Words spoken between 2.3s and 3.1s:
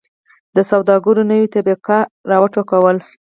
و ټوکوله.